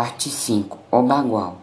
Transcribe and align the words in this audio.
Parte 0.00 0.30
5 0.30 0.78
O 0.92 1.02
Bagual 1.02 1.56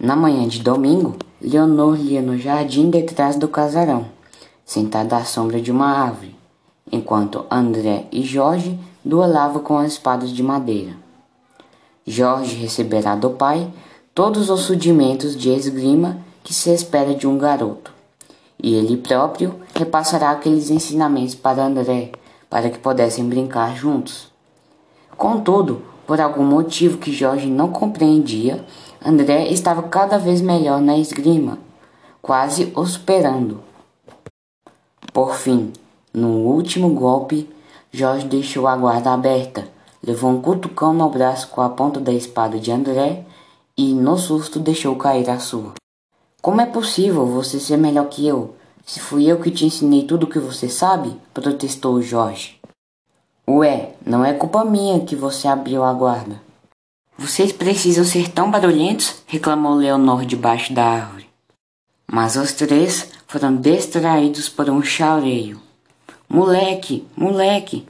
Na 0.00 0.16
manhã 0.16 0.48
de 0.48 0.60
domingo, 0.60 1.14
Leonor 1.40 1.94
lia 1.94 2.20
no 2.20 2.36
jardim 2.36 2.90
detrás 2.90 3.36
do 3.36 3.46
casarão, 3.46 4.06
sentada 4.64 5.16
à 5.16 5.24
sombra 5.24 5.60
de 5.60 5.70
uma 5.70 5.86
árvore, 5.86 6.34
enquanto 6.90 7.46
André 7.48 8.08
e 8.10 8.24
Jorge 8.24 8.76
duelavam 9.04 9.62
com 9.62 9.78
as 9.78 9.92
espadas 9.92 10.30
de 10.30 10.42
madeira. 10.42 10.96
Jorge 12.04 12.56
receberá 12.56 13.14
do 13.14 13.30
pai 13.30 13.72
todos 14.12 14.50
os 14.50 14.68
rudimentos 14.68 15.36
de 15.36 15.50
esgrima 15.50 16.18
que 16.42 16.52
se 16.52 16.74
espera 16.74 17.14
de 17.14 17.28
um 17.28 17.38
garoto, 17.38 17.92
e 18.60 18.74
ele 18.74 18.96
próprio 18.96 19.54
repassará 19.72 20.32
aqueles 20.32 20.68
ensinamentos 20.68 21.36
para 21.36 21.64
André, 21.64 22.10
para 22.50 22.68
que 22.68 22.78
pudessem 22.80 23.28
brincar 23.28 23.76
juntos. 23.76 24.32
Contudo, 25.16 25.94
por 26.06 26.20
algum 26.20 26.44
motivo 26.44 26.98
que 26.98 27.12
Jorge 27.12 27.46
não 27.48 27.68
compreendia, 27.68 28.64
André 29.04 29.48
estava 29.48 29.82
cada 29.82 30.18
vez 30.18 30.40
melhor 30.40 30.80
na 30.80 30.96
esgrima, 30.96 31.58
quase 32.22 32.72
o 32.74 32.86
superando. 32.86 33.60
Por 35.12 35.34
fim, 35.34 35.72
no 36.12 36.28
último 36.28 36.90
golpe, 36.90 37.48
Jorge 37.90 38.26
deixou 38.26 38.66
a 38.66 38.76
guarda 38.76 39.12
aberta, 39.12 39.66
levou 40.02 40.30
um 40.30 40.40
cutucão 40.40 40.92
no 40.92 41.08
braço 41.08 41.48
com 41.48 41.60
a 41.60 41.68
ponta 41.68 41.98
da 41.98 42.12
espada 42.12 42.58
de 42.58 42.70
André 42.70 43.24
e, 43.76 43.92
no 43.92 44.16
susto, 44.16 44.60
deixou 44.60 44.94
cair 44.96 45.28
a 45.28 45.38
sua. 45.38 45.74
Como 46.40 46.60
é 46.60 46.66
possível 46.66 47.26
você 47.26 47.58
ser 47.58 47.76
melhor 47.76 48.08
que 48.08 48.26
eu? 48.26 48.54
Se 48.84 49.00
fui 49.00 49.26
eu 49.26 49.40
que 49.40 49.50
te 49.50 49.66
ensinei 49.66 50.04
tudo 50.04 50.24
o 50.24 50.30
que 50.30 50.38
você 50.38 50.68
sabe? 50.68 51.16
protestou 51.34 52.00
Jorge. 52.00 52.60
Ué, 53.48 53.94
não 54.04 54.24
é 54.24 54.32
culpa 54.32 54.64
minha 54.64 54.98
que 55.04 55.14
você 55.14 55.46
abriu 55.46 55.84
a 55.84 55.92
guarda. 55.92 56.42
Vocês 57.16 57.52
precisam 57.52 58.04
ser 58.04 58.28
tão 58.28 58.50
barulhentos? 58.50 59.22
reclamou 59.24 59.76
Leonor 59.76 60.26
debaixo 60.26 60.72
da 60.72 60.84
árvore. 60.84 61.28
Mas 62.10 62.34
os 62.34 62.52
três 62.52 63.08
foram 63.28 63.54
distraídos 63.54 64.48
por 64.48 64.68
um 64.68 64.82
chaureio. 64.82 65.60
Moleque, 66.28 67.06
moleque! 67.16 67.86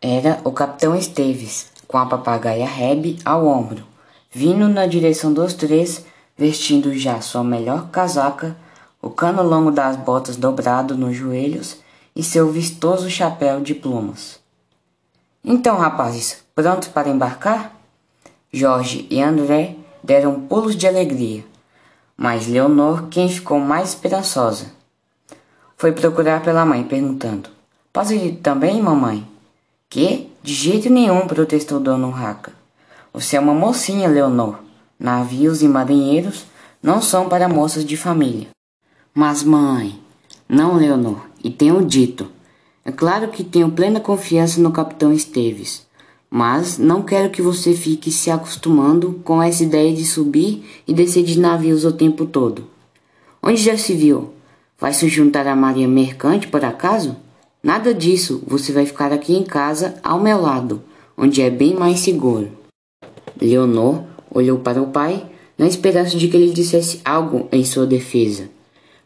Era 0.00 0.40
o 0.44 0.52
capitão 0.52 0.94
Esteves, 0.94 1.72
com 1.88 1.98
a 1.98 2.06
papagaia 2.06 2.64
Reb 2.64 3.18
ao 3.24 3.44
ombro, 3.44 3.84
vindo 4.30 4.68
na 4.68 4.86
direção 4.86 5.32
dos 5.32 5.54
três, 5.54 6.06
vestindo 6.38 6.96
já 6.96 7.20
sua 7.20 7.42
melhor 7.42 7.88
casaca, 7.90 8.56
o 9.02 9.10
cano 9.10 9.42
longo 9.42 9.72
das 9.72 9.96
botas 9.96 10.36
dobrado 10.36 10.96
nos 10.96 11.16
joelhos 11.16 11.78
e 12.14 12.22
seu 12.22 12.48
vistoso 12.52 13.10
chapéu 13.10 13.60
de 13.60 13.74
plumas. 13.74 14.41
Então, 15.44 15.76
rapazes, 15.76 16.44
prontos 16.54 16.88
para 16.88 17.08
embarcar? 17.08 17.74
Jorge 18.52 19.06
e 19.10 19.20
André 19.20 19.76
deram 20.02 20.40
pulos 20.40 20.76
de 20.76 20.86
alegria, 20.86 21.44
mas 22.16 22.46
Leonor, 22.46 23.08
quem 23.08 23.28
ficou 23.28 23.58
mais 23.58 23.88
esperançosa, 23.88 24.66
foi 25.76 25.90
procurar 25.90 26.42
pela 26.42 26.64
mãe, 26.64 26.84
perguntando: 26.84 27.50
Posso 27.92 28.14
ir 28.14 28.36
também, 28.36 28.80
mamãe? 28.80 29.26
Que? 29.90 30.30
De 30.42 30.54
jeito 30.54 30.88
nenhum, 30.88 31.26
protestou 31.26 31.80
Dona 31.80 32.06
Urraca. 32.06 32.52
Você 33.12 33.36
é 33.36 33.40
uma 33.40 33.52
mocinha, 33.52 34.08
Leonor. 34.08 34.58
Navios 34.98 35.60
e 35.60 35.66
marinheiros 35.66 36.46
não 36.80 37.02
são 37.02 37.28
para 37.28 37.48
moças 37.48 37.84
de 37.84 37.96
família. 37.96 38.48
Mas, 39.12 39.42
mãe, 39.42 40.00
não, 40.48 40.76
Leonor, 40.76 41.26
e 41.42 41.50
tenho 41.50 41.84
dito. 41.84 42.30
É 42.84 42.90
claro 42.90 43.28
que 43.28 43.44
tenho 43.44 43.70
plena 43.70 44.00
confiança 44.00 44.60
no 44.60 44.72
capitão 44.72 45.12
Esteves, 45.12 45.86
mas 46.28 46.78
não 46.78 47.02
quero 47.02 47.30
que 47.30 47.40
você 47.40 47.74
fique 47.74 48.10
se 48.10 48.30
acostumando 48.30 49.20
com 49.22 49.40
essa 49.40 49.62
ideia 49.62 49.94
de 49.94 50.04
subir 50.04 50.64
e 50.86 50.92
descer 50.92 51.22
de 51.22 51.38
navios 51.38 51.84
o 51.84 51.92
tempo 51.92 52.26
todo. 52.26 52.64
Onde 53.40 53.62
já 53.62 53.76
se 53.76 53.94
viu? 53.94 54.30
Vai 54.78 54.92
se 54.92 55.08
juntar 55.08 55.46
à 55.46 55.54
Maria 55.54 55.86
Mercante 55.86 56.48
por 56.48 56.64
acaso? 56.64 57.16
Nada 57.62 57.94
disso, 57.94 58.42
você 58.44 58.72
vai 58.72 58.84
ficar 58.84 59.12
aqui 59.12 59.36
em 59.36 59.44
casa 59.44 59.94
ao 60.02 60.20
meu 60.20 60.40
lado, 60.40 60.82
onde 61.16 61.40
é 61.40 61.48
bem 61.48 61.74
mais 61.74 62.00
seguro. 62.00 62.50
Leonor 63.40 64.02
olhou 64.28 64.58
para 64.58 64.82
o 64.82 64.88
pai 64.88 65.24
na 65.56 65.68
esperança 65.68 66.16
de 66.16 66.26
que 66.26 66.36
ele 66.36 66.52
dissesse 66.52 67.00
algo 67.04 67.46
em 67.52 67.64
sua 67.64 67.86
defesa, 67.86 68.48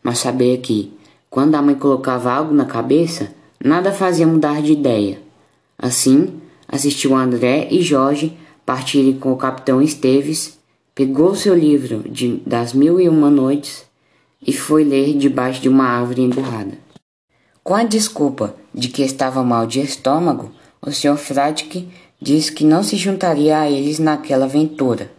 mas 0.03 0.19
sabia 0.19 0.57
que, 0.57 0.95
quando 1.29 1.55
a 1.55 1.61
mãe 1.61 1.75
colocava 1.75 2.33
algo 2.33 2.55
na 2.55 2.65
cabeça, 2.65 3.35
Nada 3.67 3.91
fazia 3.91 4.29
mudar 4.29 4.63
de 4.63 4.71
ideia. 4.71 5.19
Assim, 5.77 6.41
assistiu 6.69 7.17
André 7.17 7.67
e 7.69 7.83
Jorge 7.83 8.39
partirem 8.65 9.19
com 9.19 9.33
o 9.33 9.37
capitão 9.37 9.83
Esteves, 9.83 10.57
pegou 10.95 11.35
seu 11.35 11.53
livro 11.53 12.09
de, 12.09 12.37
das 12.47 12.73
Mil 12.73 13.01
e 13.01 13.09
Uma 13.09 13.29
Noites 13.29 13.85
e 14.41 14.53
foi 14.53 14.85
ler 14.85 15.19
debaixo 15.19 15.61
de 15.61 15.69
uma 15.69 15.85
árvore 15.85 16.23
emburrada. 16.23 16.79
Com 17.65 17.75
a 17.75 17.83
desculpa 17.83 18.55
de 18.73 18.87
que 18.87 19.03
estava 19.03 19.43
mal 19.43 19.67
de 19.67 19.81
estômago, 19.81 20.53
o 20.81 20.93
Sr. 20.93 21.17
Fradke 21.17 21.89
disse 22.23 22.53
que 22.53 22.65
não 22.65 22.85
se 22.85 22.95
juntaria 22.97 23.59
a 23.59 23.69
eles 23.69 23.99
naquela 23.99 24.45
aventura. 24.45 25.11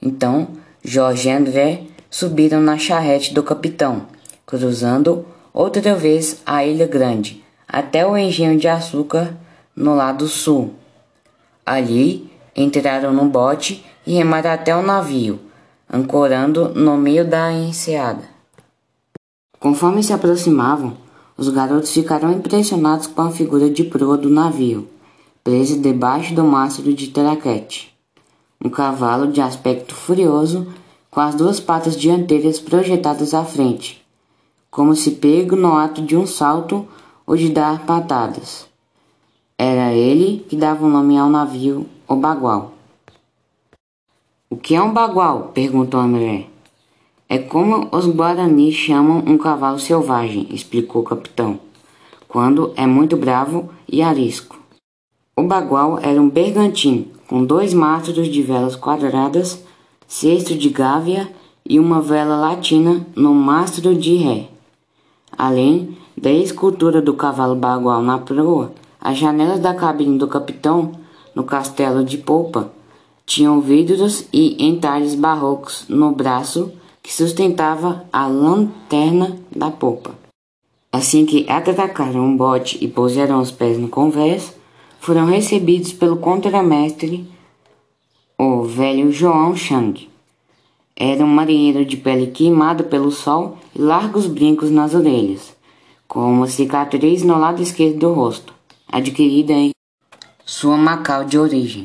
Então, 0.00 0.48
Jorge 0.82 1.28
e 1.28 1.32
André 1.32 1.82
subiram 2.10 2.62
na 2.62 2.78
charrete 2.78 3.34
do 3.34 3.42
capitão, 3.42 4.06
cruzando 4.46 5.26
outra 5.52 5.94
vez 5.94 6.40
a 6.46 6.64
Ilha 6.64 6.86
Grande, 6.86 7.42
até 7.72 8.06
o 8.06 8.18
engenho 8.18 8.58
de 8.58 8.68
açúcar 8.68 9.34
no 9.74 9.94
lado 9.94 10.28
sul. 10.28 10.74
Ali 11.64 12.30
entraram 12.54 13.14
no 13.14 13.24
bote 13.24 13.82
e 14.06 14.12
remaram 14.12 14.50
até 14.50 14.76
o 14.76 14.82
navio, 14.82 15.40
ancorando 15.90 16.68
no 16.74 16.98
meio 16.98 17.26
da 17.26 17.50
enseada. 17.50 18.24
Conforme 19.58 20.02
se 20.02 20.12
aproximavam, 20.12 20.98
os 21.34 21.48
garotos 21.48 21.92
ficaram 21.92 22.30
impressionados 22.30 23.06
com 23.06 23.22
a 23.22 23.30
figura 23.30 23.70
de 23.70 23.84
proa 23.84 24.18
do 24.18 24.28
navio, 24.28 24.86
presa 25.42 25.78
debaixo 25.78 26.34
do 26.34 26.44
mastro 26.44 26.92
de 26.92 27.08
traquete. 27.08 27.96
Um 28.62 28.68
cavalo 28.68 29.32
de 29.32 29.40
aspecto 29.40 29.94
furioso, 29.94 30.66
com 31.10 31.20
as 31.20 31.34
duas 31.34 31.58
patas 31.58 31.96
dianteiras 31.96 32.60
projetadas 32.60 33.32
à 33.32 33.44
frente, 33.44 34.04
como 34.70 34.94
se 34.94 35.12
pego 35.12 35.56
no 35.56 35.76
ato 35.76 36.02
de 36.02 36.16
um 36.16 36.26
salto 36.26 36.86
ou 37.26 37.36
de 37.36 37.50
dar 37.50 37.86
patadas. 37.86 38.66
Era 39.56 39.92
ele 39.92 40.44
que 40.48 40.56
dava 40.56 40.84
o 40.84 40.88
nome 40.88 41.16
ao 41.16 41.30
navio, 41.30 41.86
o 42.08 42.16
bagual. 42.16 42.72
O 44.50 44.56
que 44.56 44.74
é 44.74 44.82
um 44.82 44.92
bagual? 44.92 45.50
perguntou 45.54 46.00
André. 46.00 46.46
É 47.28 47.38
como 47.38 47.88
os 47.90 48.06
guaranis 48.06 48.74
chamam 48.74 49.22
um 49.26 49.38
cavalo 49.38 49.78
selvagem, 49.78 50.46
explicou 50.50 51.00
o 51.00 51.04
capitão, 51.04 51.58
quando 52.28 52.72
é 52.76 52.86
muito 52.86 53.16
bravo 53.16 53.70
e 53.88 54.02
arisco. 54.02 54.60
O 55.34 55.42
bagual 55.42 55.98
era 55.98 56.20
um 56.20 56.28
bergantim 56.28 57.10
com 57.26 57.42
dois 57.42 57.72
mastros 57.72 58.28
de 58.28 58.42
velas 58.42 58.76
quadradas, 58.76 59.64
cesto 60.06 60.54
de 60.54 60.68
gávea 60.68 61.32
e 61.66 61.80
uma 61.80 62.02
vela 62.02 62.36
latina 62.36 63.06
no 63.16 63.32
mastro 63.32 63.94
de 63.94 64.16
ré. 64.16 64.48
Além 65.38 65.96
da 66.16 66.30
escultura 66.30 67.00
do 67.00 67.14
cavalo 67.14 67.54
bagual 67.54 68.02
na 68.02 68.18
proa, 68.18 68.72
as 69.00 69.18
janelas 69.18 69.60
da 69.60 69.74
cabine 69.74 70.18
do 70.18 70.28
capitão, 70.28 70.92
no 71.34 71.42
castelo 71.42 72.04
de 72.04 72.18
polpa, 72.18 72.70
tinham 73.24 73.60
vidros 73.60 74.26
e 74.32 74.62
entalhes 74.64 75.14
barrocos 75.14 75.86
no 75.88 76.12
braço 76.12 76.70
que 77.02 77.12
sustentava 77.12 78.04
a 78.12 78.26
lanterna 78.26 79.36
da 79.54 79.70
polpa. 79.70 80.12
Assim 80.92 81.24
que 81.24 81.48
atracaram 81.48 82.32
o 82.32 82.36
bote 82.36 82.78
e 82.84 82.86
puseram 82.86 83.40
os 83.40 83.50
pés 83.50 83.78
no 83.78 83.88
convés, 83.88 84.54
foram 85.00 85.24
recebidos 85.24 85.92
pelo 85.92 86.18
contramestre, 86.18 87.26
o 88.38 88.62
velho 88.62 89.10
João 89.10 89.56
Chang. 89.56 90.08
Era 90.94 91.24
um 91.24 91.28
marinheiro 91.28 91.84
de 91.84 91.96
pele 91.96 92.26
queimada 92.26 92.84
pelo 92.84 93.10
sol 93.10 93.56
e 93.74 93.80
largos 93.80 94.26
brincos 94.26 94.70
nas 94.70 94.94
orelhas 94.94 95.56
com 96.12 96.30
uma 96.30 96.46
cicatriz 96.46 97.22
no 97.22 97.38
lado 97.38 97.62
esquerdo 97.62 98.00
do 98.00 98.12
rosto, 98.12 98.52
adquirida 98.86 99.54
em 99.54 99.70
sua 100.44 100.76
Macau 100.76 101.24
de 101.24 101.38
origem. 101.38 101.80